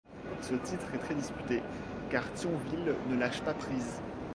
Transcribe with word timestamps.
Ce 0.41 0.55
titre 0.55 0.95
est 0.95 0.97
très 0.97 1.13
disputé, 1.13 1.61
car 2.09 2.23
Thionville 2.33 2.95
ne 3.07 3.17
lâche 3.19 3.41
pas 3.41 3.53
prise. 3.53 4.01